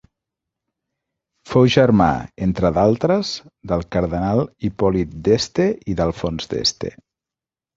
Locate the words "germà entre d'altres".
1.75-3.35